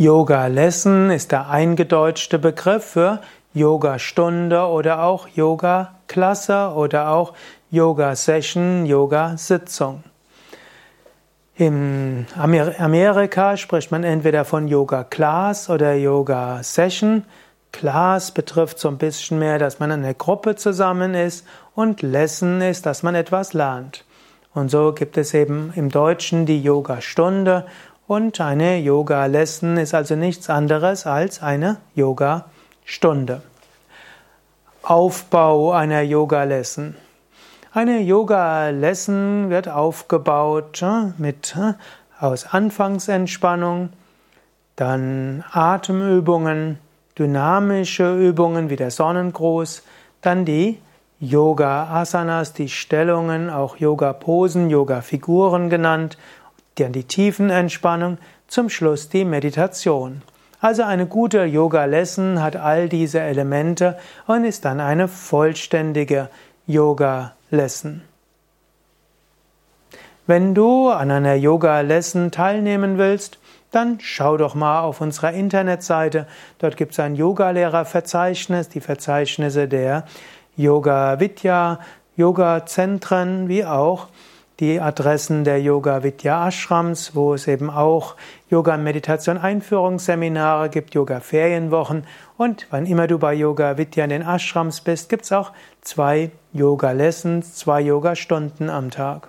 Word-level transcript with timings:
Yoga 0.00 0.46
Lesson 0.46 1.10
ist 1.10 1.32
der 1.32 1.50
eingedeutschte 1.50 2.38
Begriff 2.38 2.84
für 2.84 3.20
Yoga 3.52 3.98
Stunde 3.98 4.64
oder 4.68 5.02
auch 5.02 5.26
Yoga 5.26 5.96
Klasse 6.06 6.72
oder 6.76 7.08
auch 7.08 7.34
Yoga 7.72 8.14
Session, 8.14 8.86
Yoga 8.86 9.36
Sitzung. 9.36 10.04
In 11.56 12.28
Amerika 12.36 13.56
spricht 13.56 13.90
man 13.90 14.04
entweder 14.04 14.44
von 14.44 14.68
Yoga 14.68 15.02
Class 15.02 15.68
oder 15.68 15.94
Yoga 15.94 16.62
Session. 16.62 17.24
Class 17.72 18.30
betrifft 18.30 18.78
so 18.78 18.86
ein 18.86 18.98
bisschen 18.98 19.40
mehr, 19.40 19.58
dass 19.58 19.80
man 19.80 19.90
in 19.90 20.04
einer 20.04 20.14
Gruppe 20.14 20.54
zusammen 20.54 21.14
ist 21.14 21.44
und 21.74 22.02
Lesson 22.02 22.60
ist, 22.60 22.86
dass 22.86 23.02
man 23.02 23.16
etwas 23.16 23.52
lernt. 23.52 24.04
Und 24.54 24.70
so 24.70 24.92
gibt 24.92 25.18
es 25.18 25.34
eben 25.34 25.72
im 25.74 25.88
Deutschen 25.90 26.46
die 26.46 26.62
Yoga 26.62 27.00
Stunde 27.00 27.64
und 28.08 28.40
eine 28.40 28.78
Yoga 28.78 29.26
Lesson 29.26 29.76
ist 29.76 29.94
also 29.94 30.16
nichts 30.16 30.48
anderes 30.48 31.06
als 31.06 31.42
eine 31.42 31.76
Yoga 31.94 32.46
Stunde. 32.84 33.42
Aufbau 34.82 35.72
einer 35.72 36.00
Yoga 36.00 36.44
Lesson. 36.44 36.96
Eine 37.74 38.00
Yoga 38.00 38.70
Lesson 38.70 39.50
wird 39.50 39.68
aufgebaut 39.68 40.80
äh, 40.80 41.12
mit 41.18 41.54
äh, 41.54 41.74
aus 42.18 42.46
Anfangsentspannung, 42.46 43.90
dann 44.74 45.44
Atemübungen, 45.52 46.78
dynamische 47.18 48.16
Übungen 48.16 48.70
wie 48.70 48.76
der 48.76 48.90
Sonnengruß, 48.90 49.82
dann 50.22 50.46
die 50.46 50.80
Yoga 51.20 51.88
Asanas, 51.92 52.54
die 52.54 52.70
Stellungen, 52.70 53.50
auch 53.50 53.76
Yoga 53.76 54.14
Posen, 54.14 54.70
Yoga 54.70 55.02
Figuren 55.02 55.68
genannt 55.68 56.16
dann 56.80 56.92
die 56.92 57.04
Tiefenentspannung, 57.04 58.18
zum 58.46 58.70
Schluss 58.70 59.08
die 59.08 59.24
Meditation. 59.24 60.22
Also 60.60 60.82
eine 60.82 61.06
gute 61.06 61.44
Yoga-Lesson 61.44 62.42
hat 62.42 62.56
all 62.56 62.88
diese 62.88 63.20
Elemente 63.20 63.96
und 64.26 64.44
ist 64.44 64.64
dann 64.64 64.80
eine 64.80 65.06
vollständige 65.06 66.28
Yoga-Lesson. 66.66 68.02
Wenn 70.26 70.54
du 70.54 70.90
an 70.90 71.10
einer 71.10 71.36
Yoga-Lesson 71.36 72.30
teilnehmen 72.30 72.98
willst, 72.98 73.38
dann 73.70 73.98
schau 74.00 74.36
doch 74.36 74.54
mal 74.54 74.80
auf 74.80 75.00
unserer 75.00 75.32
Internetseite. 75.32 76.26
Dort 76.58 76.76
gibt 76.76 76.92
es 76.92 77.00
ein 77.00 77.14
Yoga-Lehrer-Verzeichnis, 77.14 78.68
die 78.68 78.80
Verzeichnisse 78.80 79.68
der 79.68 80.04
Yoga-Vidya, 80.56 81.78
Yoga-Zentren, 82.16 83.48
wie 83.48 83.64
auch 83.64 84.08
die 84.60 84.80
Adressen 84.80 85.44
der 85.44 85.60
Yoga 85.60 86.02
Vidya 86.02 86.48
Ashrams, 86.48 87.14
wo 87.14 87.34
es 87.34 87.46
eben 87.46 87.70
auch 87.70 88.16
Yoga 88.50 88.76
Meditation 88.76 89.38
Einführungsseminare 89.38 90.68
gibt, 90.68 90.94
Yoga 90.94 91.20
Ferienwochen 91.20 92.04
und 92.36 92.66
wann 92.70 92.86
immer 92.86 93.06
du 93.06 93.18
bei 93.18 93.34
Yoga 93.34 93.78
Vidya 93.78 94.04
in 94.04 94.10
den 94.10 94.22
Ashrams 94.22 94.80
bist, 94.80 95.08
gibt 95.08 95.24
es 95.24 95.32
auch 95.32 95.52
zwei 95.80 96.30
Yoga 96.52 96.92
Lessons, 96.92 97.54
zwei 97.54 97.80
Yoga 97.80 98.16
Stunden 98.16 98.68
am 98.68 98.90
Tag. 98.90 99.28